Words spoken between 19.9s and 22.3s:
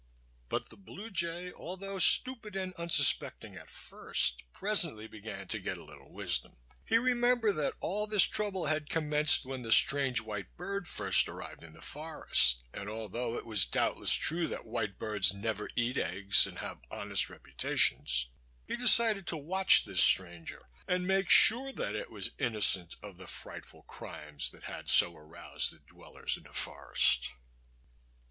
stranger and make sure that it